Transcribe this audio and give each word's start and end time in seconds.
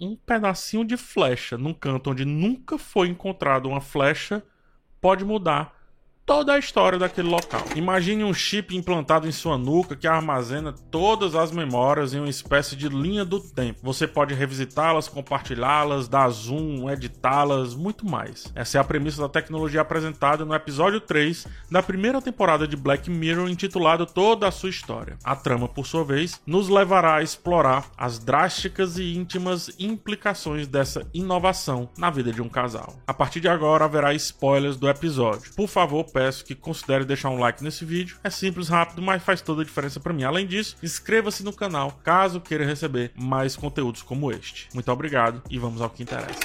um 0.00 0.16
pedacinho 0.16 0.84
de 0.84 0.96
flecha 0.96 1.56
num 1.56 1.72
canto 1.72 2.10
onde 2.10 2.24
nunca 2.24 2.78
foi 2.78 3.08
encontrado 3.08 3.68
uma 3.68 3.80
flecha 3.80 4.42
pode 5.00 5.24
mudar 5.24 5.83
toda 6.26 6.54
a 6.54 6.58
história 6.58 6.98
daquele 6.98 7.28
local. 7.28 7.62
Imagine 7.76 8.24
um 8.24 8.32
chip 8.32 8.74
implantado 8.74 9.28
em 9.28 9.32
sua 9.32 9.58
nuca 9.58 9.94
que 9.94 10.06
armazena 10.06 10.72
todas 10.90 11.34
as 11.34 11.52
memórias 11.52 12.14
em 12.14 12.18
uma 12.18 12.30
espécie 12.30 12.74
de 12.74 12.88
linha 12.88 13.24
do 13.24 13.38
tempo. 13.40 13.80
Você 13.82 14.06
pode 14.06 14.32
revisitá-las, 14.32 15.06
compartilhá-las, 15.06 16.08
dar 16.08 16.28
zoom, 16.30 16.90
editá-las, 16.90 17.74
muito 17.74 18.06
mais. 18.06 18.50
Essa 18.54 18.78
é 18.78 18.80
a 18.80 18.84
premissa 18.84 19.20
da 19.20 19.28
tecnologia 19.28 19.82
apresentada 19.82 20.44
no 20.44 20.54
episódio 20.54 21.00
3 21.00 21.46
da 21.70 21.82
primeira 21.82 22.22
temporada 22.22 22.66
de 22.66 22.76
Black 22.76 23.10
Mirror, 23.10 23.50
intitulado 23.50 24.06
Toda 24.06 24.48
a 24.48 24.52
Sua 24.52 24.70
História. 24.70 25.18
A 25.22 25.36
trama, 25.36 25.68
por 25.68 25.86
sua 25.86 26.04
vez, 26.04 26.40
nos 26.46 26.68
levará 26.68 27.16
a 27.16 27.22
explorar 27.22 27.86
as 27.98 28.18
drásticas 28.18 28.98
e 28.98 29.14
íntimas 29.14 29.70
implicações 29.78 30.66
dessa 30.66 31.06
inovação 31.12 31.90
na 31.98 32.10
vida 32.10 32.32
de 32.32 32.40
um 32.40 32.48
casal. 32.48 32.94
A 33.06 33.12
partir 33.12 33.40
de 33.40 33.48
agora 33.48 33.84
haverá 33.84 34.14
spoilers 34.14 34.76
do 34.76 34.88
episódio. 34.88 35.52
Por 35.54 35.68
favor, 35.68 36.04
peço 36.14 36.44
que 36.44 36.54
considere 36.54 37.04
deixar 37.04 37.28
um 37.28 37.40
like 37.40 37.62
nesse 37.62 37.84
vídeo. 37.84 38.16
É 38.22 38.30
simples, 38.30 38.68
rápido, 38.68 39.02
mas 39.02 39.20
faz 39.20 39.42
toda 39.42 39.62
a 39.62 39.64
diferença 39.64 39.98
para 39.98 40.12
mim. 40.12 40.22
Além 40.22 40.46
disso, 40.46 40.76
inscreva-se 40.80 41.42
no 41.42 41.52
canal 41.52 41.90
caso 42.04 42.40
queira 42.40 42.64
receber 42.64 43.10
mais 43.16 43.56
conteúdos 43.56 44.00
como 44.00 44.30
este. 44.30 44.68
Muito 44.72 44.90
obrigado 44.92 45.42
e 45.50 45.58
vamos 45.58 45.80
ao 45.82 45.90
que 45.90 46.04
interessa. 46.04 46.38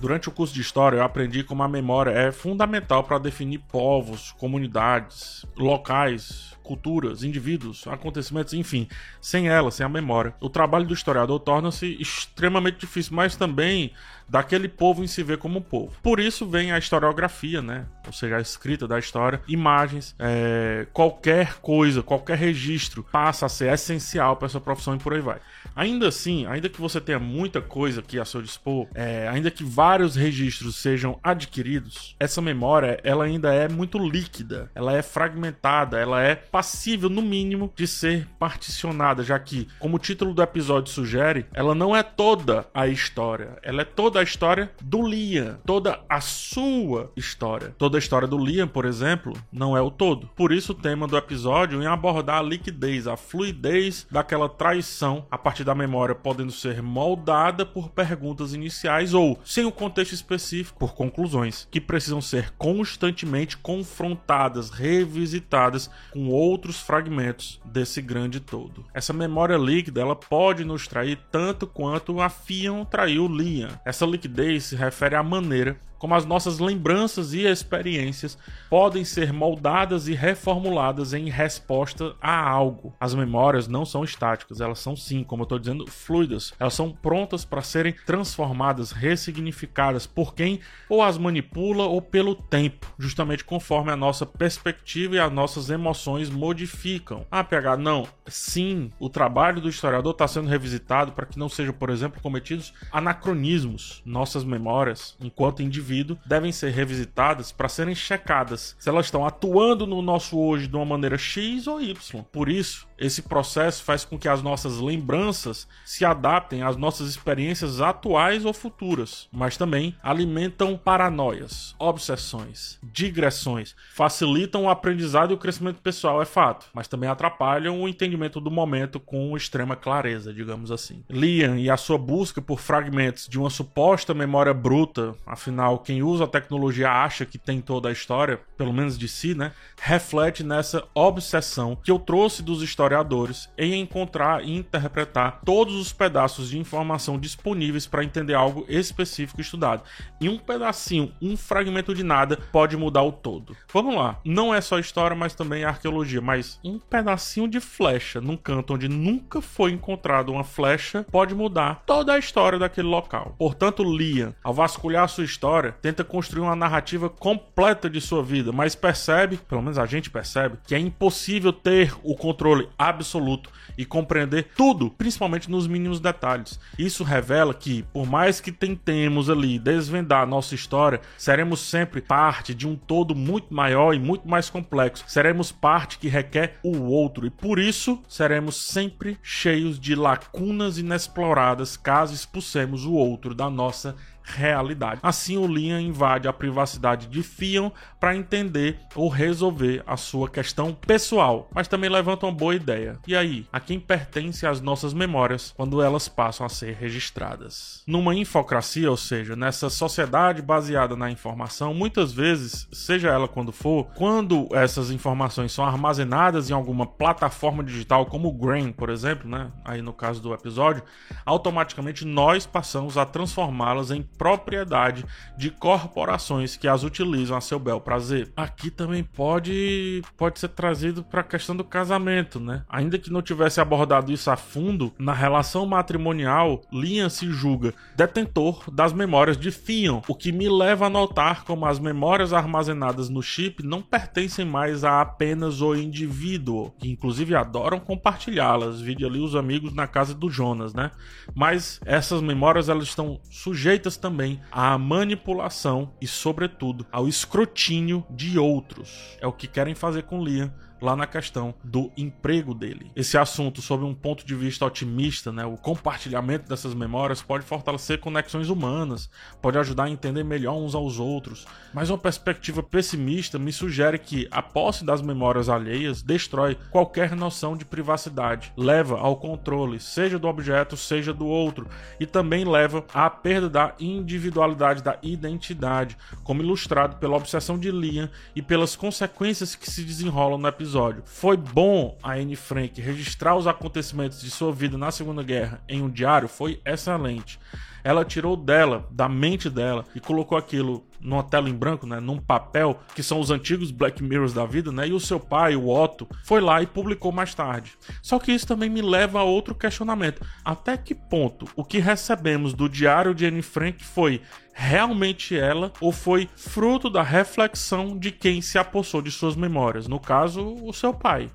Durante 0.00 0.28
o 0.28 0.32
curso 0.32 0.52
de 0.52 0.60
história, 0.60 0.98
eu 0.98 1.02
aprendi 1.02 1.42
como 1.42 1.62
a 1.62 1.68
memória 1.68 2.10
é 2.10 2.30
fundamental 2.30 3.04
para 3.04 3.18
definir 3.18 3.58
povos, 3.70 4.32
comunidades, 4.32 5.46
locais, 5.56 6.53
culturas, 6.64 7.22
indivíduos, 7.22 7.86
acontecimentos, 7.86 8.54
enfim, 8.54 8.88
sem 9.20 9.48
ela, 9.48 9.70
sem 9.70 9.86
a 9.86 9.88
memória, 9.88 10.34
o 10.40 10.48
trabalho 10.48 10.86
do 10.86 10.94
historiador 10.94 11.38
torna-se 11.38 11.96
extremamente 12.00 12.78
difícil, 12.78 13.14
mas 13.14 13.36
também 13.36 13.92
daquele 14.28 14.68
povo 14.68 15.02
em 15.02 15.06
se 15.06 15.22
ver 15.22 15.38
como 15.38 15.60
povo. 15.60 15.92
Por 16.02 16.20
isso 16.20 16.46
vem 16.46 16.72
a 16.72 16.78
historiografia, 16.78 17.62
né? 17.62 17.86
Ou 18.06 18.12
seja, 18.12 18.36
a 18.36 18.40
escrita 18.40 18.86
da 18.86 18.98
história, 18.98 19.40
imagens, 19.48 20.14
é, 20.18 20.86
qualquer 20.92 21.54
coisa, 21.60 22.02
qualquer 22.02 22.36
registro 22.36 23.04
passa 23.10 23.46
a 23.46 23.48
ser 23.48 23.72
essencial 23.72 24.36
para 24.36 24.46
essa 24.46 24.60
profissão 24.60 24.94
e 24.94 24.98
por 24.98 25.14
aí 25.14 25.20
vai. 25.20 25.38
Ainda 25.74 26.08
assim, 26.08 26.46
ainda 26.46 26.68
que 26.68 26.80
você 26.80 27.00
tenha 27.00 27.18
muita 27.18 27.60
coisa 27.60 28.00
aqui 28.00 28.18
a 28.18 28.24
seu 28.24 28.42
dispor, 28.42 28.86
é, 28.94 29.28
ainda 29.28 29.50
que 29.50 29.64
vários 29.64 30.14
registros 30.14 30.76
sejam 30.76 31.18
adquiridos, 31.22 32.14
essa 32.20 32.40
memória 32.40 33.00
ela 33.02 33.24
ainda 33.24 33.52
é 33.52 33.68
muito 33.68 33.98
líquida, 33.98 34.70
ela 34.74 34.96
é 34.96 35.02
fragmentada, 35.02 35.98
ela 35.98 36.22
é 36.22 36.34
passível, 36.34 37.08
no 37.08 37.22
mínimo, 37.22 37.72
de 37.74 37.86
ser 37.86 38.26
particionada, 38.38 39.22
já 39.22 39.38
que, 39.38 39.68
como 39.78 39.96
o 39.96 39.98
título 39.98 40.34
do 40.34 40.42
episódio 40.42 40.92
sugere, 40.92 41.46
ela 41.52 41.74
não 41.74 41.94
é 41.94 42.02
toda 42.02 42.66
a 42.72 42.86
história, 42.86 43.56
ela 43.62 43.82
é 43.82 43.84
toda 43.84 44.13
a 44.20 44.22
história 44.22 44.70
do 44.82 45.06
Liam, 45.06 45.58
toda 45.64 46.00
a 46.08 46.20
sua 46.20 47.12
história. 47.16 47.74
Toda 47.78 47.98
a 47.98 48.00
história 48.00 48.28
do 48.28 48.38
Liam, 48.38 48.68
por 48.68 48.84
exemplo, 48.84 49.32
não 49.52 49.76
é 49.76 49.80
o 49.80 49.90
todo. 49.90 50.28
Por 50.34 50.52
isso, 50.52 50.72
o 50.72 50.74
tema 50.74 51.06
do 51.06 51.16
episódio 51.16 51.82
é 51.82 51.86
abordar 51.86 52.38
a 52.38 52.42
liquidez, 52.42 53.06
a 53.06 53.16
fluidez 53.16 54.06
daquela 54.10 54.48
traição 54.48 55.26
a 55.30 55.38
partir 55.38 55.64
da 55.64 55.74
memória, 55.74 56.14
podendo 56.14 56.52
ser 56.52 56.82
moldada 56.82 57.66
por 57.66 57.90
perguntas 57.90 58.54
iniciais 58.54 59.14
ou, 59.14 59.38
sem 59.44 59.64
o 59.64 59.72
contexto 59.72 60.12
específico, 60.12 60.78
por 60.78 60.94
conclusões, 60.94 61.68
que 61.70 61.80
precisam 61.80 62.20
ser 62.20 62.50
constantemente 62.56 63.56
confrontadas, 63.56 64.70
revisitadas 64.70 65.90
com 66.12 66.28
outros 66.28 66.80
fragmentos 66.80 67.60
desse 67.64 68.00
grande 68.00 68.40
todo. 68.40 68.84
Essa 68.94 69.12
memória 69.12 69.56
líquida 69.56 70.00
ela 70.00 70.16
pode 70.16 70.64
nos 70.64 70.86
trair 70.86 71.18
tanto 71.30 71.66
quanto 71.66 72.20
a 72.20 72.28
Fion 72.28 72.84
traiu 72.84 73.26
Liam. 73.26 73.70
Essa 73.84 74.03
liquidez 74.06 74.60
se 74.60 74.76
refere 74.76 75.14
à 75.16 75.22
maneira 75.22 75.76
como 75.98 76.14
as 76.14 76.24
nossas 76.24 76.58
lembranças 76.58 77.32
e 77.32 77.42
experiências 77.42 78.38
podem 78.68 79.04
ser 79.04 79.32
moldadas 79.32 80.08
e 80.08 80.14
reformuladas 80.14 81.12
em 81.12 81.28
resposta 81.28 82.14
a 82.20 82.48
algo. 82.48 82.94
As 83.00 83.14
memórias 83.14 83.68
não 83.68 83.84
são 83.84 84.04
estáticas, 84.04 84.60
elas 84.60 84.78
são 84.78 84.96
sim, 84.96 85.22
como 85.22 85.42
eu 85.42 85.44
estou 85.44 85.58
dizendo, 85.58 85.86
fluidas. 85.86 86.52
Elas 86.58 86.74
são 86.74 86.90
prontas 86.90 87.44
para 87.44 87.62
serem 87.62 87.94
transformadas, 88.06 88.92
ressignificadas 88.92 90.06
por 90.06 90.34
quem 90.34 90.60
ou 90.88 91.02
as 91.02 91.18
manipula 91.18 91.84
ou 91.84 92.00
pelo 92.00 92.34
tempo, 92.34 92.92
justamente 92.98 93.44
conforme 93.44 93.90
a 93.90 93.96
nossa 93.96 94.26
perspectiva 94.26 95.16
e 95.16 95.18
as 95.18 95.32
nossas 95.32 95.70
emoções 95.70 96.30
modificam. 96.30 97.26
Ah, 97.30 97.44
PH, 97.44 97.76
não. 97.76 98.06
Sim, 98.26 98.90
o 98.98 99.08
trabalho 99.08 99.60
do 99.60 99.68
historiador 99.68 100.12
está 100.12 100.26
sendo 100.26 100.48
revisitado 100.48 101.12
para 101.12 101.26
que 101.26 101.38
não 101.38 101.48
sejam, 101.48 101.72
por 101.72 101.90
exemplo, 101.90 102.20
cometidos 102.20 102.72
anacronismos. 102.92 104.02
Nossas 104.04 104.44
memórias, 104.44 105.16
enquanto 105.20 105.62
indivíduos, 105.62 105.93
indivíduo 105.94 106.18
devem 106.26 106.50
ser 106.50 106.70
revisitadas 106.70 107.52
para 107.52 107.68
serem 107.68 107.94
checadas 107.94 108.76
se 108.78 108.88
elas 108.88 109.06
estão 109.06 109.24
atuando 109.24 109.86
no 109.86 110.02
nosso 110.02 110.38
hoje 110.38 110.66
de 110.66 110.76
uma 110.76 110.84
maneira 110.84 111.16
X 111.16 111.66
ou 111.66 111.80
Y. 111.80 112.22
Por 112.32 112.48
isso, 112.48 112.86
esse 112.98 113.22
processo 113.22 113.82
faz 113.82 114.04
com 114.04 114.18
que 114.18 114.28
as 114.28 114.42
nossas 114.42 114.78
lembranças 114.78 115.66
se 115.84 116.04
adaptem 116.04 116.62
às 116.62 116.76
nossas 116.76 117.08
experiências 117.08 117.80
atuais 117.80 118.44
ou 118.44 118.52
futuras, 118.52 119.28
mas 119.32 119.56
também 119.56 119.96
alimentam 120.02 120.76
paranoias, 120.76 121.74
obsessões, 121.78 122.78
digressões, 122.82 123.74
facilitam 123.92 124.64
o 124.64 124.70
aprendizado 124.70 125.32
e 125.32 125.34
o 125.34 125.38
crescimento 125.38 125.80
pessoal, 125.80 126.22
é 126.22 126.24
fato, 126.24 126.66
mas 126.72 126.88
também 126.88 127.08
atrapalham 127.08 127.80
o 127.80 127.88
entendimento 127.88 128.40
do 128.40 128.50
momento 128.50 129.00
com 129.00 129.36
extrema 129.36 129.76
clareza, 129.76 130.32
digamos 130.32 130.70
assim. 130.70 131.02
Liam 131.10 131.56
e 131.56 131.68
a 131.68 131.76
sua 131.76 131.98
busca 131.98 132.40
por 132.40 132.60
fragmentos 132.60 133.28
de 133.28 133.38
uma 133.38 133.50
suposta 133.50 134.14
memória 134.14 134.54
bruta, 134.54 135.14
afinal, 135.26 135.78
quem 135.78 136.02
usa 136.02 136.24
a 136.24 136.28
tecnologia 136.28 136.90
acha 136.90 137.26
que 137.26 137.38
tem 137.38 137.60
toda 137.60 137.88
a 137.88 137.92
história, 137.92 138.40
pelo 138.56 138.72
menos 138.72 138.98
de 138.98 139.08
si, 139.08 139.34
né? 139.34 139.52
Reflete 139.80 140.44
nessa 140.44 140.84
obsessão 140.94 141.76
que 141.82 141.90
eu 141.90 141.98
trouxe 141.98 142.42
dos 142.42 142.62
historiadores 142.62 142.83
historiadores 142.84 143.48
em 143.56 143.80
encontrar 143.80 144.44
e 144.44 144.54
interpretar 144.54 145.40
todos 145.44 145.74
os 145.74 145.92
pedaços 145.92 146.50
de 146.50 146.58
informação 146.58 147.18
disponíveis 147.18 147.86
para 147.86 148.04
entender 148.04 148.34
algo 148.34 148.64
específico 148.68 149.40
estudado. 149.40 149.82
E 150.20 150.28
um 150.28 150.38
pedacinho, 150.38 151.12
um 151.20 151.36
fragmento 151.36 151.94
de 151.94 152.02
nada 152.02 152.38
pode 152.52 152.76
mudar 152.76 153.02
o 153.02 153.12
todo. 153.12 153.56
Vamos 153.72 153.94
lá, 153.94 154.20
não 154.24 154.54
é 154.54 154.60
só 154.60 154.78
história, 154.78 155.16
mas 155.16 155.34
também 155.34 155.64
arqueologia, 155.64 156.20
mas 156.20 156.60
um 156.62 156.78
pedacinho 156.78 157.48
de 157.48 157.60
flecha 157.60 158.20
num 158.20 158.36
canto 158.36 158.74
onde 158.74 158.88
nunca 158.88 159.40
foi 159.40 159.72
encontrado 159.72 160.32
uma 160.32 160.44
flecha 160.44 161.06
pode 161.10 161.34
mudar 161.34 161.82
toda 161.86 162.12
a 162.12 162.18
história 162.18 162.58
daquele 162.58 162.88
local. 162.88 163.34
Portanto, 163.38 163.82
Liam, 163.82 164.34
ao 164.42 164.52
vasculhar 164.52 165.08
sua 165.08 165.24
história, 165.24 165.72
tenta 165.80 166.04
construir 166.04 166.42
uma 166.42 166.56
narrativa 166.56 167.08
completa 167.08 167.88
de 167.88 168.00
sua 168.00 168.22
vida, 168.22 168.52
mas 168.52 168.74
percebe, 168.74 169.36
pelo 169.36 169.62
menos 169.62 169.78
a 169.78 169.86
gente 169.86 170.10
percebe, 170.10 170.58
que 170.66 170.74
é 170.74 170.78
impossível 170.78 171.52
ter 171.52 171.94
o 172.02 172.14
controle 172.14 172.68
absoluto 172.88 173.50
e 173.76 173.84
compreender 173.84 174.48
tudo, 174.56 174.90
principalmente 174.90 175.50
nos 175.50 175.66
mínimos 175.66 176.00
detalhes. 176.00 176.60
Isso 176.78 177.02
revela 177.04 177.52
que, 177.54 177.82
por 177.92 178.06
mais 178.06 178.40
que 178.40 178.52
tentemos 178.52 179.28
ali 179.28 179.58
desvendar 179.58 180.26
nossa 180.26 180.54
história, 180.54 181.00
seremos 181.16 181.60
sempre 181.60 182.00
parte 182.00 182.54
de 182.54 182.66
um 182.66 182.76
todo 182.76 183.14
muito 183.14 183.52
maior 183.52 183.94
e 183.94 183.98
muito 183.98 184.28
mais 184.28 184.48
complexo. 184.48 185.04
Seremos 185.08 185.50
parte 185.50 185.98
que 185.98 186.08
requer 186.08 186.58
o 186.62 186.82
outro 186.82 187.26
e 187.26 187.30
por 187.30 187.58
isso 187.58 188.00
seremos 188.08 188.56
sempre 188.56 189.18
cheios 189.22 189.78
de 189.78 189.94
lacunas 189.94 190.78
inexploradas 190.78 191.76
caso 191.76 192.14
expulsemos 192.14 192.84
o 192.84 192.92
outro 192.92 193.34
da 193.34 193.50
nossa 193.50 193.96
realidade. 194.24 195.00
Assim, 195.02 195.36
o 195.36 195.46
Liam 195.46 195.78
invade 195.78 196.26
a 196.26 196.32
privacidade 196.32 197.06
de 197.06 197.22
Fion 197.22 197.70
para 198.00 198.16
entender 198.16 198.78
ou 198.94 199.08
resolver 199.08 199.82
a 199.86 199.96
sua 199.96 200.28
questão 200.28 200.72
pessoal, 200.74 201.48
mas 201.54 201.68
também 201.68 201.90
levanta 201.90 202.26
uma 202.26 202.32
boa 202.32 202.54
ideia. 202.54 202.98
E 203.06 203.14
aí, 203.14 203.46
a 203.52 203.60
quem 203.60 203.78
pertence 203.78 204.46
as 204.46 204.60
nossas 204.60 204.94
memórias 204.94 205.52
quando 205.56 205.82
elas 205.82 206.08
passam 206.08 206.46
a 206.46 206.48
ser 206.48 206.74
registradas? 206.74 207.82
Numa 207.86 208.14
infocracia, 208.14 208.90
ou 208.90 208.96
seja, 208.96 209.36
nessa 209.36 209.68
sociedade 209.68 210.40
baseada 210.40 210.96
na 210.96 211.10
informação, 211.10 211.74
muitas 211.74 212.12
vezes, 212.12 212.66
seja 212.72 213.10
ela 213.10 213.28
quando 213.28 213.52
for, 213.52 213.86
quando 213.94 214.48
essas 214.52 214.90
informações 214.90 215.52
são 215.52 215.64
armazenadas 215.64 216.50
em 216.50 216.54
alguma 216.54 216.86
plataforma 216.86 217.62
digital, 217.62 218.06
como 218.06 218.28
o 218.28 218.32
Grain, 218.32 218.72
por 218.72 218.88
exemplo, 218.88 219.28
né? 219.28 219.50
Aí 219.64 219.82
no 219.82 219.92
caso 219.92 220.20
do 220.22 220.32
episódio, 220.32 220.82
automaticamente 221.24 222.04
nós 222.04 222.46
passamos 222.46 222.96
a 222.96 223.04
transformá-las 223.04 223.90
em 223.90 224.02
propriedade 224.16 225.04
de 225.36 225.50
corporações 225.50 226.56
que 226.56 226.68
as 226.68 226.82
utilizam 226.82 227.36
a 227.36 227.40
seu 227.40 227.58
bel 227.58 227.80
prazer. 227.80 228.32
Aqui 228.36 228.70
também 228.70 229.02
pode 229.02 230.02
pode 230.16 230.38
ser 230.38 230.48
trazido 230.48 231.02
para 231.02 231.20
a 231.20 231.24
questão 231.24 231.56
do 231.56 231.64
casamento, 231.64 232.38
né? 232.40 232.64
Ainda 232.68 232.98
que 232.98 233.12
não 233.12 233.22
tivesse 233.22 233.60
abordado 233.60 234.12
isso 234.12 234.30
a 234.30 234.36
fundo, 234.36 234.92
na 234.98 235.12
relação 235.12 235.66
matrimonial, 235.66 236.62
Liam 236.72 237.08
se 237.08 237.30
julga 237.30 237.74
detentor 237.96 238.70
das 238.70 238.92
memórias 238.92 239.36
de 239.36 239.50
Theon, 239.50 240.02
o 240.08 240.14
que 240.14 240.32
me 240.32 240.48
leva 240.48 240.86
a 240.86 240.90
notar 240.90 241.44
como 241.44 241.66
as 241.66 241.78
memórias 241.78 242.32
armazenadas 242.32 243.08
no 243.08 243.22
chip 243.22 243.62
não 243.62 243.82
pertencem 243.82 244.44
mais 244.44 244.84
a 244.84 245.00
apenas 245.00 245.60
o 245.60 245.74
indivíduo, 245.74 246.72
que 246.78 246.90
inclusive 246.90 247.34
adoram 247.34 247.78
compartilhá-las, 247.78 248.80
vide 248.80 249.04
ali 249.04 249.20
os 249.20 249.34
amigos 249.34 249.72
na 249.72 249.86
casa 249.86 250.14
do 250.14 250.30
Jonas, 250.30 250.74
né? 250.74 250.90
Mas 251.34 251.80
essas 251.84 252.20
memórias 252.20 252.68
elas 252.68 252.84
estão 252.84 253.20
sujeitas 253.30 253.96
também 254.04 254.38
à 254.52 254.76
manipulação 254.76 255.90
e, 255.98 256.06
sobretudo, 256.06 256.86
ao 256.92 257.08
escrutínio 257.08 258.04
de 258.10 258.38
outros. 258.38 259.16
É 259.18 259.26
o 259.26 259.32
que 259.32 259.46
querem 259.46 259.74
fazer 259.74 260.02
com 260.02 260.22
Liam 260.22 260.52
lá 260.84 260.94
na 260.94 261.06
questão 261.06 261.54
do 261.64 261.90
emprego 261.96 262.54
dele. 262.54 262.92
Esse 262.94 263.16
assunto, 263.16 263.62
sob 263.62 263.84
um 263.84 263.94
ponto 263.94 264.26
de 264.26 264.34
vista 264.34 264.66
otimista, 264.66 265.32
né, 265.32 265.44
o 265.44 265.56
compartilhamento 265.56 266.46
dessas 266.46 266.74
memórias 266.74 267.22
pode 267.22 267.44
fortalecer 267.44 267.98
conexões 267.98 268.50
humanas, 268.50 269.08
pode 269.40 269.58
ajudar 269.58 269.84
a 269.84 269.90
entender 269.90 270.22
melhor 270.22 270.56
uns 270.56 270.74
aos 270.74 270.98
outros, 270.98 271.46
mas 271.72 271.88
uma 271.88 271.96
perspectiva 271.96 272.62
pessimista 272.62 273.38
me 273.38 273.50
sugere 273.50 273.98
que 273.98 274.28
a 274.30 274.42
posse 274.42 274.84
das 274.84 275.00
memórias 275.00 275.48
alheias 275.48 276.02
destrói 276.02 276.58
qualquer 276.70 277.16
noção 277.16 277.56
de 277.56 277.64
privacidade, 277.64 278.52
leva 278.54 278.98
ao 278.98 279.16
controle, 279.16 279.80
seja 279.80 280.18
do 280.18 280.28
objeto, 280.28 280.76
seja 280.76 281.14
do 281.14 281.26
outro, 281.26 281.66
e 281.98 282.04
também 282.04 282.44
leva 282.44 282.84
à 282.92 283.08
perda 283.08 283.48
da 283.48 283.74
individualidade, 283.80 284.82
da 284.82 284.98
identidade, 285.02 285.96
como 286.22 286.42
ilustrado 286.42 286.96
pela 286.96 287.16
obsessão 287.16 287.58
de 287.58 287.70
Liam 287.70 288.10
e 288.36 288.42
pelas 288.42 288.76
consequências 288.76 289.54
que 289.54 289.70
se 289.70 289.82
desenrolam 289.82 290.36
no 290.36 290.46
episódio 290.46 290.73
episódio. 290.74 291.02
Foi 291.06 291.36
bom 291.36 291.96
a 292.02 292.14
Anne 292.14 292.34
Frank 292.34 292.80
registrar 292.80 293.36
os 293.36 293.46
acontecimentos 293.46 294.20
de 294.20 294.28
sua 294.28 294.52
vida 294.52 294.76
na 294.76 294.90
Segunda 294.90 295.22
Guerra 295.22 295.62
em 295.68 295.80
um 295.80 295.88
diário? 295.88 296.28
Foi 296.28 296.60
excelente. 296.64 297.38
Ela 297.84 298.04
tirou 298.04 298.36
dela, 298.36 298.88
da 298.90 299.08
mente 299.08 299.48
dela, 299.48 299.84
e 299.94 300.00
colocou 300.00 300.36
aquilo 300.36 300.84
numa 301.04 301.22
tela 301.22 301.48
em 301.48 301.54
branco, 301.54 301.86
né, 301.86 302.00
num 302.00 302.18
papel, 302.18 302.80
que 302.94 303.02
são 303.02 303.20
os 303.20 303.30
antigos 303.30 303.70
Black 303.70 304.02
Mirrors 304.02 304.32
da 304.32 304.46
vida, 304.46 304.72
né? 304.72 304.88
E 304.88 304.92
o 304.92 304.98
seu 304.98 305.20
pai, 305.20 305.54
o 305.54 305.68
Otto, 305.68 306.08
foi 306.24 306.40
lá 306.40 306.62
e 306.62 306.66
publicou 306.66 307.12
mais 307.12 307.34
tarde. 307.34 307.72
Só 308.02 308.18
que 308.18 308.32
isso 308.32 308.46
também 308.46 308.70
me 308.70 308.80
leva 308.80 309.20
a 309.20 309.24
outro 309.24 309.54
questionamento. 309.54 310.24
Até 310.44 310.76
que 310.76 310.94
ponto 310.94 311.46
o 311.54 311.64
que 311.64 311.78
recebemos 311.78 312.54
do 312.54 312.68
diário 312.68 313.14
de 313.14 313.26
Anne 313.26 313.42
Frank 313.42 313.84
foi 313.84 314.22
realmente 314.54 315.36
ela 315.36 315.72
ou 315.80 315.90
foi 315.90 316.28
fruto 316.36 316.88
da 316.88 317.02
reflexão 317.02 317.98
de 317.98 318.12
quem 318.12 318.40
se 318.40 318.56
apossou 318.56 319.02
de 319.02 319.10
suas 319.10 319.34
memórias, 319.34 319.88
no 319.88 319.98
caso, 319.98 320.54
o 320.62 320.72
seu 320.72 320.94
pai. 320.94 321.28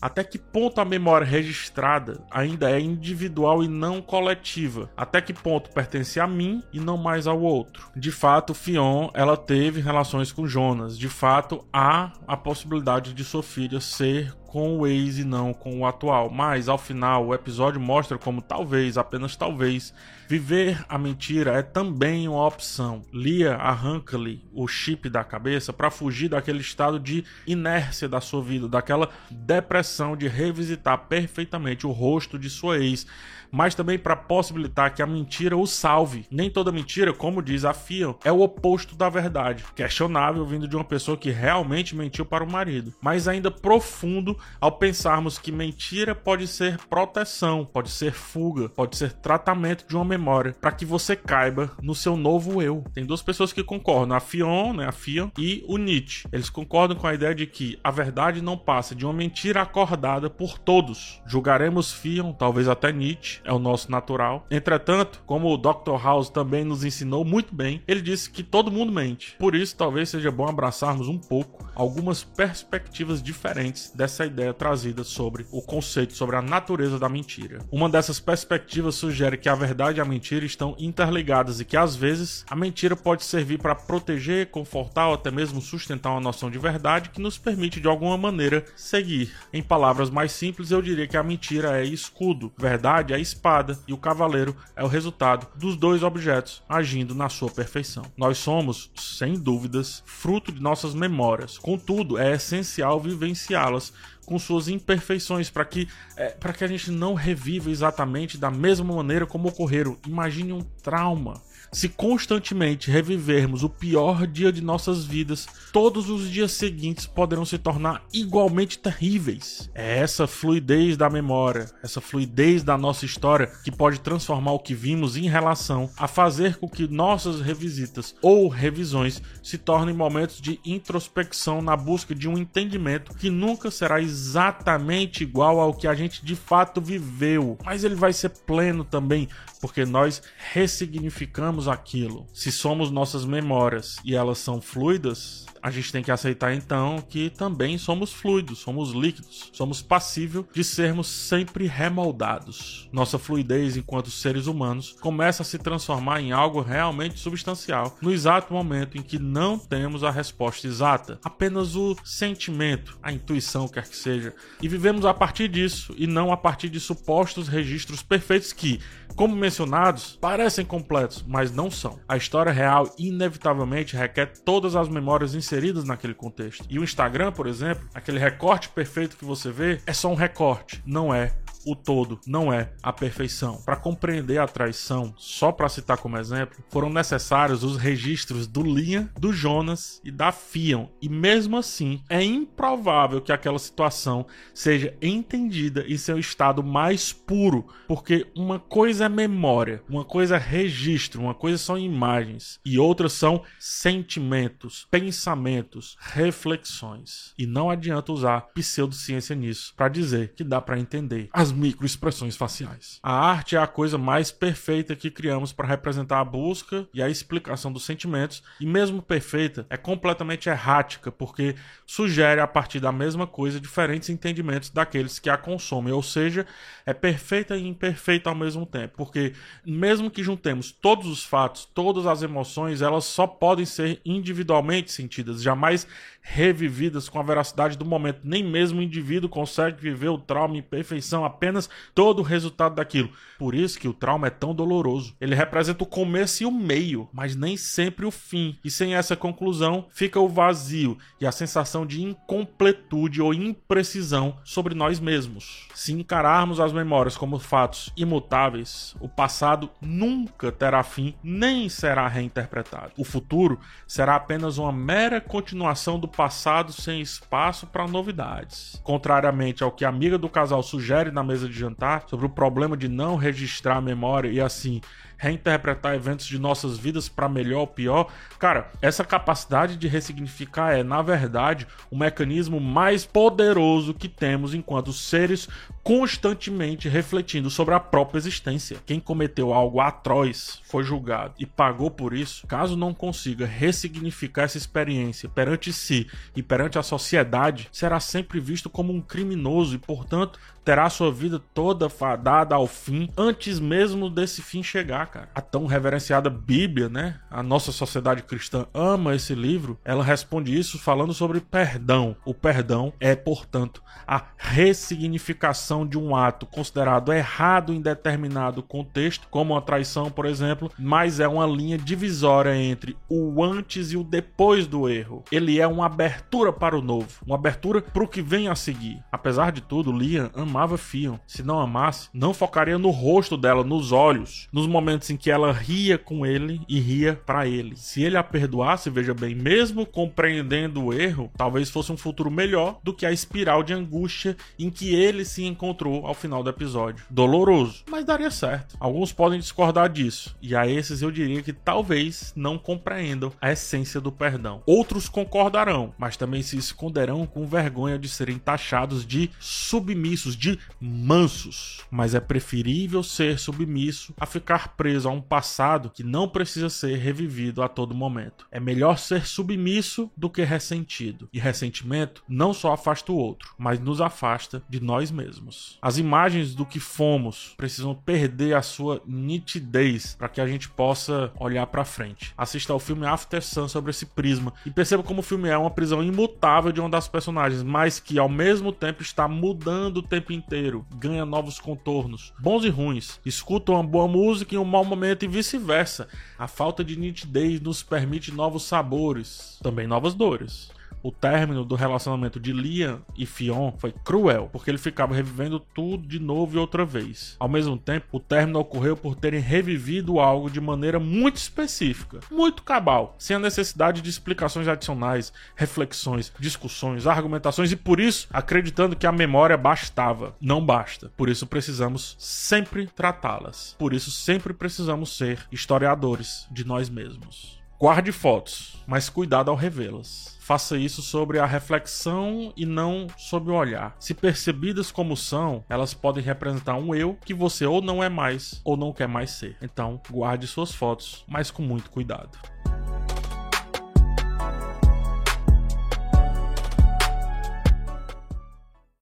Até 0.00 0.24
que 0.24 0.38
ponto 0.38 0.80
a 0.80 0.84
memória 0.84 1.26
registrada 1.26 2.24
ainda 2.30 2.70
é 2.70 2.80
individual 2.80 3.62
e 3.62 3.68
não 3.68 4.00
coletiva? 4.00 4.90
Até 4.96 5.20
que 5.20 5.32
ponto 5.32 5.70
pertence 5.70 6.18
a 6.18 6.26
mim 6.26 6.62
e 6.72 6.80
não 6.80 6.96
mais 6.96 7.26
ao 7.26 7.40
outro? 7.40 7.88
De 7.94 8.10
fato, 8.10 8.54
Fion, 8.54 9.10
ela 9.14 9.36
teve 9.36 9.80
relações 9.80 10.32
com 10.32 10.46
Jonas. 10.46 10.98
De 10.98 11.08
fato, 11.08 11.64
há 11.72 12.12
a 12.26 12.36
possibilidade 12.36 13.12
de 13.12 13.24
sua 13.24 13.42
filha 13.42 13.80
ser 13.80 14.34
com 14.52 14.76
o 14.76 14.86
ex 14.86 15.16
e 15.16 15.24
não 15.24 15.54
com 15.54 15.80
o 15.80 15.86
atual. 15.86 16.28
Mas 16.28 16.68
ao 16.68 16.76
final, 16.76 17.26
o 17.26 17.34
episódio 17.34 17.80
mostra 17.80 18.18
como 18.18 18.42
talvez, 18.42 18.98
apenas 18.98 19.34
talvez, 19.34 19.94
viver 20.28 20.84
a 20.90 20.98
mentira 20.98 21.52
é 21.52 21.62
também 21.62 22.28
uma 22.28 22.46
opção. 22.46 23.00
Lia 23.14 23.54
arranca-lhe 23.54 24.44
o 24.52 24.68
chip 24.68 25.08
da 25.08 25.24
cabeça 25.24 25.72
para 25.72 25.90
fugir 25.90 26.28
daquele 26.28 26.60
estado 26.60 27.00
de 27.00 27.24
inércia 27.46 28.06
da 28.06 28.20
sua 28.20 28.42
vida, 28.42 28.68
daquela 28.68 29.08
depressão 29.30 30.14
de 30.14 30.28
revisitar 30.28 30.98
perfeitamente 31.08 31.86
o 31.86 31.90
rosto 31.90 32.38
de 32.38 32.50
sua 32.50 32.78
ex 32.78 33.06
mas 33.52 33.74
também 33.74 33.98
para 33.98 34.16
possibilitar 34.16 34.94
que 34.94 35.02
a 35.02 35.06
mentira 35.06 35.54
o 35.56 35.66
salve. 35.66 36.26
Nem 36.30 36.48
toda 36.48 36.72
mentira, 36.72 37.12
como 37.12 37.42
diz 37.42 37.66
a 37.66 37.74
FIA, 37.74 38.14
é 38.24 38.32
o 38.32 38.40
oposto 38.40 38.96
da 38.96 39.10
verdade. 39.10 39.62
Questionável 39.76 40.46
vindo 40.46 40.66
de 40.66 40.74
uma 40.74 40.84
pessoa 40.84 41.18
que 41.18 41.30
realmente 41.30 41.94
mentiu 41.94 42.24
para 42.24 42.42
o 42.42 42.50
marido, 42.50 42.94
mas 43.00 43.28
ainda 43.28 43.50
profundo 43.50 44.36
ao 44.60 44.72
pensarmos 44.72 45.38
que 45.38 45.50
mentira 45.50 46.14
pode 46.14 46.46
ser 46.46 46.78
proteção, 46.88 47.64
pode 47.64 47.90
ser 47.90 48.12
fuga, 48.12 48.68
pode 48.68 48.96
ser 48.96 49.12
tratamento 49.12 49.86
de 49.88 49.96
uma 49.96 50.04
memória 50.04 50.54
para 50.60 50.72
que 50.72 50.84
você 50.84 51.16
caiba 51.16 51.72
no 51.82 51.94
seu 51.94 52.16
novo 52.16 52.62
eu. 52.62 52.84
Tem 52.94 53.04
duas 53.04 53.22
pessoas 53.22 53.52
que 53.52 53.64
concordam, 53.64 54.16
a 54.16 54.20
Fion, 54.20 54.72
né, 54.72 54.86
a 54.86 54.92
Fion 54.92 55.30
e 55.38 55.64
o 55.66 55.76
Nietzsche. 55.78 56.28
Eles 56.32 56.50
concordam 56.50 56.96
com 56.96 57.06
a 57.06 57.14
ideia 57.14 57.34
de 57.34 57.46
que 57.46 57.78
a 57.82 57.90
verdade 57.90 58.40
não 58.40 58.56
passa 58.56 58.94
de 58.94 59.04
uma 59.04 59.12
mentira 59.12 59.62
acordada 59.62 60.28
por 60.30 60.58
todos. 60.58 61.20
Julgaremos 61.26 61.92
Fion, 61.92 62.32
talvez 62.32 62.68
até 62.68 62.92
Nietzsche, 62.92 63.40
é 63.44 63.52
o 63.52 63.58
nosso 63.58 63.90
natural. 63.90 64.46
Entretanto, 64.50 65.22
como 65.26 65.52
o 65.52 65.56
Dr. 65.56 66.00
House 66.02 66.28
também 66.28 66.64
nos 66.64 66.84
ensinou 66.84 67.24
muito 67.24 67.54
bem, 67.54 67.82
ele 67.88 68.00
disse 68.00 68.30
que 68.30 68.42
todo 68.42 68.70
mundo 68.70 68.92
mente. 68.92 69.36
Por 69.38 69.54
isso, 69.54 69.76
talvez 69.76 70.08
seja 70.08 70.30
bom 70.30 70.48
abraçarmos 70.48 71.08
um 71.08 71.18
pouco 71.18 71.68
algumas 71.74 72.22
perspectivas 72.22 73.22
diferentes 73.22 73.90
dessa 73.94 74.26
ideia 74.26 74.31
trazida 74.56 75.04
sobre 75.04 75.46
o 75.50 75.60
conceito 75.60 76.14
sobre 76.14 76.36
a 76.36 76.42
natureza 76.42 76.98
da 76.98 77.08
mentira. 77.08 77.58
Uma 77.70 77.88
dessas 77.88 78.20
perspectivas 78.20 78.94
sugere 78.94 79.36
que 79.36 79.48
a 79.48 79.54
verdade 79.54 79.98
e 79.98 80.00
a 80.00 80.04
mentira 80.04 80.44
estão 80.44 80.74
interligadas 80.78 81.60
e 81.60 81.64
que 81.64 81.76
às 81.76 81.96
vezes 81.96 82.44
a 82.48 82.56
mentira 82.56 82.96
pode 82.96 83.24
servir 83.24 83.58
para 83.58 83.74
proteger, 83.74 84.50
confortar 84.50 85.08
ou 85.08 85.14
até 85.14 85.30
mesmo 85.30 85.60
sustentar 85.60 86.10
uma 86.10 86.20
noção 86.20 86.50
de 86.50 86.58
verdade 86.58 87.10
que 87.10 87.20
nos 87.20 87.38
permite 87.38 87.80
de 87.80 87.88
alguma 87.88 88.16
maneira 88.16 88.64
seguir. 88.76 89.32
Em 89.52 89.62
palavras 89.62 90.10
mais 90.10 90.32
simples, 90.32 90.70
eu 90.70 90.80
diria 90.80 91.06
que 91.06 91.16
a 91.16 91.22
mentira 91.22 91.80
é 91.80 91.84
escudo, 91.84 92.52
verdade 92.56 93.12
é 93.12 93.20
espada 93.20 93.78
e 93.86 93.92
o 93.92 93.98
cavaleiro 93.98 94.56
é 94.76 94.84
o 94.84 94.88
resultado 94.88 95.46
dos 95.56 95.76
dois 95.76 96.02
objetos 96.02 96.62
agindo 96.68 97.14
na 97.14 97.28
sua 97.28 97.50
perfeição. 97.50 98.04
Nós 98.16 98.38
somos, 98.38 98.90
sem 98.96 99.34
dúvidas, 99.34 100.02
fruto 100.06 100.52
de 100.52 100.60
nossas 100.60 100.94
memórias. 100.94 101.58
Contudo, 101.58 102.18
é 102.18 102.32
essencial 102.34 103.00
vivenciá-las 103.00 103.92
com 104.24 104.38
suas 104.38 104.68
imperfeições 104.68 105.50
para 105.50 105.64
que 105.64 105.88
é, 106.16 106.28
para 106.28 106.52
que 106.52 106.64
a 106.64 106.68
gente 106.68 106.90
não 106.90 107.14
reviva 107.14 107.70
exatamente 107.70 108.38
da 108.38 108.50
mesma 108.50 108.94
maneira 108.94 109.26
como 109.26 109.48
ocorreram. 109.48 109.96
Imagine 110.06 110.52
um 110.52 110.62
trauma 110.82 111.40
se 111.72 111.88
constantemente 111.88 112.90
revivermos 112.90 113.62
o 113.62 113.68
pior 113.68 114.26
dia 114.26 114.52
de 114.52 114.60
nossas 114.60 115.04
vidas, 115.04 115.46
todos 115.72 116.10
os 116.10 116.30
dias 116.30 116.52
seguintes 116.52 117.06
poderão 117.06 117.46
se 117.46 117.56
tornar 117.56 118.04
igualmente 118.12 118.78
terríveis. 118.78 119.70
É 119.74 119.98
essa 119.98 120.26
fluidez 120.26 120.98
da 120.98 121.08
memória, 121.08 121.70
essa 121.82 122.00
fluidez 122.00 122.62
da 122.62 122.76
nossa 122.76 123.06
história 123.06 123.50
que 123.64 123.72
pode 123.72 124.00
transformar 124.00 124.52
o 124.52 124.58
que 124.58 124.74
vimos 124.74 125.16
em 125.16 125.28
relação 125.28 125.90
a 125.96 126.06
fazer 126.06 126.58
com 126.58 126.68
que 126.68 126.86
nossas 126.86 127.40
revisitas 127.40 128.14
ou 128.20 128.48
revisões 128.48 129.22
se 129.42 129.56
tornem 129.56 129.94
momentos 129.94 130.40
de 130.40 130.60
introspecção 130.64 131.62
na 131.62 131.76
busca 131.76 132.14
de 132.14 132.28
um 132.28 132.36
entendimento 132.36 133.14
que 133.14 133.30
nunca 133.30 133.70
será 133.70 134.00
exatamente 134.00 135.22
igual 135.22 135.58
ao 135.58 135.72
que 135.72 135.88
a 135.88 135.94
gente 135.94 136.24
de 136.24 136.36
fato 136.36 136.80
viveu, 136.80 137.56
mas 137.64 137.82
ele 137.82 137.94
vai 137.94 138.12
ser 138.12 138.28
pleno 138.28 138.84
também, 138.84 139.26
porque 139.62 139.86
nós 139.86 140.20
ressignificamos 140.52 141.68
aquilo. 141.68 142.26
Se 142.34 142.50
somos 142.50 142.90
nossas 142.90 143.24
memórias 143.24 143.96
e 144.04 144.16
elas 144.16 144.38
são 144.38 144.60
fluidas, 144.60 145.46
a 145.62 145.70
gente 145.70 145.92
tem 145.92 146.02
que 146.02 146.10
aceitar 146.10 146.52
então 146.52 147.00
que 147.08 147.30
também 147.30 147.78
somos 147.78 148.12
fluidos, 148.12 148.58
somos 148.58 148.90
líquidos, 148.90 149.50
somos 149.52 149.80
passível 149.80 150.44
de 150.52 150.64
sermos 150.64 151.06
sempre 151.06 151.68
remoldados. 151.68 152.88
Nossa 152.92 153.20
fluidez 153.20 153.76
enquanto 153.76 154.10
seres 154.10 154.48
humanos 154.48 154.96
começa 155.00 155.42
a 155.42 155.46
se 155.46 155.58
transformar 155.58 156.20
em 156.20 156.32
algo 156.32 156.60
realmente 156.60 157.20
substancial 157.20 157.96
no 158.02 158.12
exato 158.12 158.52
momento 158.52 158.98
em 158.98 159.02
que 159.02 159.18
não 159.20 159.56
temos 159.56 160.02
a 160.02 160.10
resposta 160.10 160.66
exata, 160.66 161.20
apenas 161.22 161.76
o 161.76 161.96
sentimento, 162.04 162.98
a 163.00 163.12
intuição 163.12 163.68
quer 163.68 163.86
que 163.88 163.96
seja, 163.96 164.34
e 164.60 164.66
vivemos 164.66 165.04
a 165.04 165.14
partir 165.14 165.46
disso 165.46 165.94
e 165.96 166.08
não 166.08 166.32
a 166.32 166.36
partir 166.36 166.68
de 166.68 166.80
supostos 166.80 167.46
registros 167.46 168.02
perfeitos 168.02 168.52
que, 168.52 168.80
como 169.14 169.36
mencionados, 169.52 170.18
parecem 170.18 170.64
completos, 170.64 171.22
mas 171.28 171.52
não 171.52 171.70
são. 171.70 172.00
A 172.08 172.16
história 172.16 172.50
real 172.50 172.90
inevitavelmente 172.96 173.94
requer 173.94 174.32
todas 174.44 174.74
as 174.74 174.88
memórias 174.88 175.34
inseridas 175.34 175.84
naquele 175.84 176.14
contexto. 176.14 176.64
E 176.70 176.78
o 176.78 176.84
Instagram, 176.84 177.32
por 177.32 177.46
exemplo, 177.46 177.86
aquele 177.94 178.18
recorte 178.18 178.70
perfeito 178.70 179.16
que 179.16 179.26
você 179.26 179.50
vê, 179.50 179.78
é 179.86 179.92
só 179.92 180.10
um 180.10 180.14
recorte, 180.14 180.82
não 180.86 181.14
é 181.14 181.32
o 181.64 181.74
todo, 181.74 182.20
não 182.26 182.52
é 182.52 182.72
a 182.82 182.92
perfeição. 182.92 183.62
Para 183.62 183.76
compreender 183.76 184.38
a 184.38 184.46
traição, 184.46 185.14
só 185.16 185.52
para 185.52 185.68
citar 185.68 185.98
como 185.98 186.18
exemplo, 186.18 186.62
foram 186.68 186.90
necessários 186.90 187.62
os 187.62 187.76
registros 187.76 188.46
do 188.46 188.62
Liam, 188.62 189.08
do 189.18 189.32
Jonas 189.32 190.00
e 190.04 190.10
da 190.10 190.32
Fion, 190.32 190.86
e 191.00 191.08
mesmo 191.08 191.56
assim 191.56 192.02
é 192.08 192.22
improvável 192.22 193.20
que 193.20 193.32
aquela 193.32 193.58
situação 193.58 194.26
seja 194.54 194.94
entendida 195.00 195.84
em 195.86 195.96
seu 195.96 196.18
estado 196.18 196.62
mais 196.62 197.12
puro, 197.12 197.66
porque 197.86 198.26
uma 198.36 198.58
coisa 198.58 199.06
é 199.06 199.08
memória, 199.08 199.82
uma 199.88 200.04
coisa 200.04 200.36
é 200.36 200.38
registro, 200.38 201.20
uma 201.20 201.34
coisa 201.34 201.58
são 201.58 201.78
imagens 201.78 202.58
e 202.64 202.78
outras 202.78 203.12
são 203.12 203.42
sentimentos, 203.58 204.86
pensamentos, 204.90 205.96
reflexões. 206.00 207.32
E 207.38 207.46
não 207.46 207.70
adianta 207.70 208.12
usar 208.12 208.48
pseudociência 208.54 209.36
nisso 209.36 209.72
para 209.76 209.88
dizer 209.88 210.34
que 210.34 210.44
dá 210.44 210.60
para 210.60 210.78
entender 210.78 211.28
as 211.32 211.51
microexpressões 211.52 212.36
faciais. 212.36 212.98
A 213.02 213.12
arte 213.12 213.56
é 213.56 213.58
a 213.58 213.66
coisa 213.66 213.98
mais 213.98 214.30
perfeita 214.30 214.96
que 214.96 215.10
criamos 215.10 215.52
para 215.52 215.68
representar 215.68 216.20
a 216.20 216.24
busca 216.24 216.88
e 216.92 217.02
a 217.02 217.08
explicação 217.08 217.72
dos 217.72 217.84
sentimentos, 217.84 218.42
e 218.60 218.66
mesmo 218.66 219.02
perfeita, 219.02 219.66
é 219.70 219.76
completamente 219.76 220.48
errática, 220.48 221.10
porque 221.10 221.54
sugere 221.86 222.40
a 222.40 222.46
partir 222.46 222.80
da 222.80 222.92
mesma 222.92 223.26
coisa 223.26 223.60
diferentes 223.60 224.08
entendimentos 224.08 224.70
daqueles 224.70 225.18
que 225.18 225.30
a 225.30 225.36
consomem, 225.36 225.92
ou 225.92 226.02
seja, 226.02 226.46
é 226.84 226.92
perfeita 226.92 227.56
e 227.56 227.66
imperfeita 227.66 228.30
ao 228.30 228.36
mesmo 228.36 228.66
tempo, 228.66 228.94
porque 228.96 229.32
mesmo 229.64 230.10
que 230.10 230.22
juntemos 230.22 230.72
todos 230.72 231.06
os 231.06 231.24
fatos, 231.24 231.64
todas 231.64 232.06
as 232.06 232.22
emoções, 232.22 232.82
elas 232.82 233.04
só 233.04 233.26
podem 233.26 233.64
ser 233.64 234.00
individualmente 234.04 234.90
sentidas, 234.90 235.42
jamais 235.42 235.86
revividas 236.22 237.08
com 237.08 237.18
a 237.18 237.22
veracidade 237.22 237.76
do 237.76 237.84
momento. 237.84 238.20
Nem 238.22 238.42
mesmo 238.44 238.80
o 238.80 238.82
indivíduo 238.82 239.28
consegue 239.28 239.80
viver 239.80 240.08
o 240.08 240.18
trauma 240.18 240.56
em 240.56 240.62
perfeição, 240.62 241.24
apenas 241.24 241.68
todo 241.94 242.20
o 242.20 242.22
resultado 242.22 242.76
daquilo. 242.76 243.10
Por 243.38 243.54
isso 243.54 243.78
que 243.78 243.88
o 243.88 243.92
trauma 243.92 244.28
é 244.28 244.30
tão 244.30 244.54
doloroso. 244.54 245.14
Ele 245.20 245.34
representa 245.34 245.82
o 245.82 245.86
começo 245.86 246.42
e 246.42 246.46
o 246.46 246.52
meio, 246.52 247.08
mas 247.12 247.34
nem 247.34 247.56
sempre 247.56 248.06
o 248.06 248.10
fim. 248.10 248.56
E 248.64 248.70
sem 248.70 248.94
essa 248.94 249.16
conclusão, 249.16 249.86
fica 249.90 250.20
o 250.20 250.28
vazio 250.28 250.96
e 251.20 251.26
a 251.26 251.32
sensação 251.32 251.84
de 251.84 252.02
incompletude 252.02 253.20
ou 253.20 253.34
imprecisão 253.34 254.38
sobre 254.44 254.74
nós 254.74 255.00
mesmos. 255.00 255.68
Se 255.74 255.92
encararmos 255.92 256.60
as 256.60 256.72
memórias 256.72 257.16
como 257.16 257.38
fatos 257.38 257.92
imutáveis, 257.96 258.94
o 259.00 259.08
passado 259.08 259.68
nunca 259.80 260.52
terá 260.52 260.82
fim 260.82 261.14
nem 261.22 261.68
será 261.68 262.06
reinterpretado. 262.06 262.92
O 262.96 263.04
futuro 263.04 263.58
será 263.86 264.14
apenas 264.14 264.58
uma 264.58 264.72
mera 264.72 265.20
continuação 265.20 265.98
do 265.98 266.11
passado 266.12 266.72
sem 266.72 267.00
espaço 267.00 267.66
para 267.66 267.88
novidades. 267.88 268.80
Contrariamente 268.84 269.64
ao 269.64 269.72
que 269.72 269.84
a 269.84 269.88
amiga 269.88 270.16
do 270.16 270.28
casal 270.28 270.62
sugere 270.62 271.10
na 271.10 271.24
mesa 271.24 271.48
de 271.48 271.58
jantar 271.58 272.04
sobre 272.06 272.26
o 272.26 272.30
problema 272.30 272.76
de 272.76 272.88
não 272.88 273.16
registrar 273.16 273.78
a 273.78 273.80
memória 273.80 274.28
e 274.28 274.40
assim 274.40 274.80
reinterpretar 275.22 275.94
eventos 275.94 276.26
de 276.26 276.36
nossas 276.36 276.76
vidas 276.76 277.08
para 277.08 277.28
melhor 277.28 277.60
ou 277.60 277.66
pior, 277.68 278.12
cara, 278.40 278.72
essa 278.82 279.04
capacidade 279.04 279.76
de 279.76 279.86
ressignificar 279.86 280.72
é, 280.72 280.82
na 280.82 281.00
verdade, 281.00 281.64
o 281.88 281.96
mecanismo 281.96 282.58
mais 282.58 283.06
poderoso 283.06 283.94
que 283.94 284.08
temos 284.08 284.52
enquanto 284.52 284.92
seres 284.92 285.48
constantemente 285.84 286.88
refletindo 286.88 287.50
sobre 287.50 287.72
a 287.72 287.78
própria 287.78 288.18
existência. 288.18 288.78
Quem 288.84 288.98
cometeu 288.98 289.52
algo 289.52 289.80
atroz 289.80 290.60
foi 290.64 290.82
julgado 290.82 291.34
e 291.38 291.46
pagou 291.46 291.88
por 291.88 292.12
isso. 292.12 292.44
Caso 292.48 292.76
não 292.76 292.92
consiga 292.92 293.46
ressignificar 293.46 294.42
essa 294.42 294.58
experiência 294.58 295.28
perante 295.28 295.72
si 295.72 296.08
e 296.34 296.42
perante 296.42 296.80
a 296.80 296.82
sociedade, 296.82 297.68
será 297.70 298.00
sempre 298.00 298.40
visto 298.40 298.68
como 298.68 298.92
um 298.92 299.00
criminoso 299.00 299.76
e, 299.76 299.78
portanto, 299.78 300.40
terá 300.64 300.88
sua 300.88 301.10
vida 301.10 301.40
toda 301.52 301.88
fadada 301.88 302.54
ao 302.54 302.66
fim 302.66 303.08
antes 303.16 303.58
mesmo 303.58 304.08
desse 304.08 304.42
fim 304.42 304.62
chegar, 304.62 305.06
cara. 305.06 305.28
A 305.34 305.40
tão 305.40 305.66
reverenciada 305.66 306.30
Bíblia, 306.30 306.88
né? 306.88 307.18
A 307.30 307.42
nossa 307.42 307.72
sociedade 307.72 308.22
cristã 308.22 308.66
ama 308.72 309.14
esse 309.14 309.34
livro. 309.34 309.78
Ela 309.84 310.04
responde 310.04 310.56
isso 310.56 310.78
falando 310.78 311.12
sobre 311.12 311.40
perdão. 311.40 312.16
O 312.24 312.34
perdão 312.34 312.92
é, 313.00 313.14
portanto, 313.14 313.82
a 314.06 314.24
ressignificação 314.36 315.86
de 315.86 315.98
um 315.98 316.14
ato 316.14 316.46
considerado 316.46 317.12
errado 317.12 317.72
em 317.72 317.80
determinado 317.80 318.62
contexto, 318.62 319.26
como 319.30 319.54
uma 319.54 319.62
traição, 319.62 320.10
por 320.10 320.26
exemplo, 320.26 320.70
mas 320.78 321.20
é 321.20 321.28
uma 321.28 321.46
linha 321.46 321.78
divisória 321.78 322.54
entre 322.54 322.96
o 323.08 323.42
antes 323.42 323.92
e 323.92 323.96
o 323.96 324.04
depois 324.04 324.66
do 324.66 324.88
erro. 324.88 325.24
Ele 325.30 325.60
é 325.60 325.66
uma 325.66 325.86
abertura 325.86 326.52
para 326.52 326.76
o 326.76 326.82
novo, 326.82 327.08
uma 327.26 327.36
abertura 327.36 327.80
para 327.80 328.02
o 328.02 328.08
que 328.08 328.22
vem 328.22 328.48
a 328.48 328.54
seguir. 328.54 329.02
Apesar 329.10 329.52
de 329.52 329.60
tudo, 329.60 329.92
Liam 329.92 330.30
amava 330.52 330.76
Fion. 330.76 331.16
Se 331.26 331.42
não 331.42 331.58
amasse, 331.58 332.10
não 332.12 332.34
focaria 332.34 332.76
no 332.78 332.90
rosto 332.90 333.38
dela, 333.38 333.64
nos 333.64 333.90
olhos, 333.90 334.48
nos 334.52 334.66
momentos 334.66 335.08
em 335.08 335.16
que 335.16 335.30
ela 335.30 335.50
ria 335.50 335.96
com 335.96 336.26
ele 336.26 336.60
e 336.68 336.78
ria 336.78 337.18
para 337.24 337.48
ele. 337.48 337.74
Se 337.74 338.02
ele 338.02 338.18
a 338.18 338.22
perdoasse, 338.22 338.90
veja 338.90 339.14
bem, 339.14 339.34
mesmo 339.34 339.86
compreendendo 339.86 340.84
o 340.84 340.92
erro, 340.92 341.32
talvez 341.36 341.70
fosse 341.70 341.90
um 341.90 341.96
futuro 341.96 342.30
melhor 342.30 342.78
do 342.84 342.92
que 342.92 343.06
a 343.06 343.12
espiral 343.12 343.62
de 343.62 343.72
angústia 343.72 344.36
em 344.58 344.68
que 344.68 344.94
ele 344.94 345.24
se 345.24 345.42
encontrou 345.44 346.06
ao 346.06 346.12
final 346.12 346.42
do 346.42 346.50
episódio. 346.50 347.06
Doloroso, 347.08 347.84
mas 347.88 348.04
daria 348.04 348.30
certo. 348.30 348.76
Alguns 348.78 349.10
podem 349.10 349.40
discordar 349.40 349.88
disso, 349.88 350.36
e 350.42 350.54
a 350.54 350.66
esses 350.66 351.00
eu 351.00 351.10
diria 351.10 351.42
que 351.42 351.52
talvez 351.52 352.32
não 352.36 352.58
compreendam 352.58 353.32
a 353.40 353.50
essência 353.50 354.00
do 354.00 354.12
perdão. 354.12 354.62
Outros 354.66 355.08
concordarão, 355.08 355.94
mas 355.96 356.18
também 356.18 356.42
se 356.42 356.58
esconderão 356.58 357.24
com 357.24 357.46
vergonha 357.46 357.98
de 357.98 358.08
serem 358.08 358.38
taxados 358.38 359.06
de 359.06 359.30
submissos, 359.40 360.36
de 360.42 360.58
mansos. 360.80 361.82
Mas 361.88 362.16
é 362.16 362.20
preferível 362.20 363.00
ser 363.04 363.38
submisso 363.38 364.12
a 364.18 364.26
ficar 364.26 364.74
preso 364.76 365.08
a 365.08 365.12
um 365.12 365.20
passado 365.20 365.88
que 365.88 366.02
não 366.02 366.28
precisa 366.28 366.68
ser 366.68 366.96
revivido 366.96 367.62
a 367.62 367.68
todo 367.68 367.94
momento. 367.94 368.48
É 368.50 368.58
melhor 368.58 368.98
ser 368.98 369.24
submisso 369.24 370.10
do 370.16 370.28
que 370.28 370.42
ressentido. 370.42 371.28
E 371.32 371.38
ressentimento 371.38 372.24
não 372.28 372.52
só 372.52 372.72
afasta 372.72 373.12
o 373.12 373.16
outro, 373.16 373.54
mas 373.56 373.78
nos 373.78 374.00
afasta 374.00 374.60
de 374.68 374.80
nós 374.80 375.12
mesmos. 375.12 375.78
As 375.80 375.96
imagens 375.96 376.56
do 376.56 376.66
que 376.66 376.80
fomos 376.80 377.54
precisam 377.56 377.94
perder 377.94 378.56
a 378.56 378.62
sua 378.62 379.00
nitidez 379.06 380.16
para 380.18 380.28
que 380.28 380.40
a 380.40 380.46
gente 380.46 380.68
possa 380.68 381.32
olhar 381.38 381.68
para 381.68 381.84
frente. 381.84 382.34
Assista 382.36 382.72
ao 382.72 382.80
filme 382.80 383.06
After 383.06 383.40
Sun 383.40 383.68
sobre 383.68 383.90
esse 383.90 384.06
prisma 384.06 384.52
e 384.66 384.70
perceba 384.70 385.04
como 385.04 385.20
o 385.20 385.22
filme 385.22 385.48
é 385.48 385.56
uma 385.56 385.70
prisão 385.70 386.02
imutável 386.02 386.72
de 386.72 386.80
uma 386.80 386.90
das 386.90 387.06
personagens, 387.06 387.62
mas 387.62 388.00
que 388.00 388.18
ao 388.18 388.28
mesmo 388.28 388.72
tempo 388.72 389.02
está 389.02 389.28
mudando 389.28 389.98
o 389.98 390.02
inteiro, 390.34 390.86
ganha 390.96 391.24
novos 391.24 391.58
contornos, 391.58 392.32
bons 392.38 392.64
e 392.64 392.68
ruins. 392.68 393.20
Escuta 393.24 393.72
uma 393.72 393.82
boa 393.82 394.08
música 394.08 394.54
em 394.54 394.58
um 394.58 394.64
mau 394.64 394.84
momento 394.84 395.24
e 395.24 395.28
vice-versa. 395.28 396.08
A 396.38 396.48
falta 396.48 396.82
de 396.84 396.96
nitidez 396.96 397.60
nos 397.60 397.82
permite 397.82 398.32
novos 398.32 398.64
sabores, 398.64 399.58
também 399.62 399.86
novas 399.86 400.14
dores 400.14 400.70
o 401.02 401.10
término 401.10 401.64
do 401.64 401.74
relacionamento 401.74 402.40
de 402.40 402.52
Liam 402.52 403.00
e 403.16 403.26
Fion 403.26 403.72
foi 403.78 403.92
cruel, 403.92 404.48
porque 404.52 404.70
ele 404.70 404.78
ficava 404.78 405.14
revivendo 405.14 405.60
tudo 405.60 406.06
de 406.06 406.18
novo 406.18 406.56
e 406.56 406.58
outra 406.58 406.84
vez. 406.84 407.36
Ao 407.38 407.48
mesmo 407.48 407.76
tempo, 407.76 408.06
o 408.12 408.20
término 408.20 408.58
ocorreu 408.58 408.96
por 408.96 409.14
terem 409.14 409.40
revivido 409.40 410.20
algo 410.20 410.50
de 410.50 410.60
maneira 410.60 410.98
muito 410.98 411.36
específica, 411.36 412.20
muito 412.30 412.62
cabal, 412.62 413.14
sem 413.18 413.36
a 413.36 413.40
necessidade 413.40 414.00
de 414.00 414.10
explicações 414.10 414.68
adicionais, 414.68 415.32
reflexões, 415.54 416.32
discussões, 416.38 417.06
argumentações 417.06 417.72
e 417.72 417.76
por 417.76 418.00
isso 418.00 418.28
acreditando 418.32 418.96
que 418.96 419.06
a 419.06 419.12
memória 419.12 419.56
bastava. 419.56 420.34
Não 420.40 420.64
basta. 420.64 421.10
Por 421.16 421.28
isso 421.28 421.46
precisamos 421.46 422.16
sempre 422.18 422.86
tratá-las. 422.86 423.76
Por 423.78 423.92
isso 423.92 424.10
sempre 424.10 424.52
precisamos 424.52 425.16
ser 425.16 425.46
historiadores 425.50 426.46
de 426.50 426.64
nós 426.64 426.88
mesmos. 426.88 427.61
Guarde 427.82 428.12
fotos, 428.12 428.80
mas 428.86 429.08
cuidado 429.08 429.50
ao 429.50 429.56
revê-las. 429.56 430.38
Faça 430.38 430.78
isso 430.78 431.02
sobre 431.02 431.40
a 431.40 431.44
reflexão 431.44 432.52
e 432.56 432.64
não 432.64 433.08
sobre 433.16 433.50
o 433.50 433.56
olhar. 433.56 433.96
Se 433.98 434.14
percebidas 434.14 434.92
como 434.92 435.16
são, 435.16 435.64
elas 435.68 435.92
podem 435.92 436.22
representar 436.22 436.76
um 436.76 436.94
eu 436.94 437.18
que 437.24 437.34
você 437.34 437.66
ou 437.66 437.82
não 437.82 438.00
é 438.00 438.08
mais 438.08 438.60
ou 438.64 438.76
não 438.76 438.92
quer 438.92 439.08
mais 439.08 439.32
ser. 439.32 439.56
Então, 439.60 440.00
guarde 440.08 440.46
suas 440.46 440.72
fotos, 440.72 441.24
mas 441.26 441.50
com 441.50 441.60
muito 441.60 441.90
cuidado. 441.90 442.38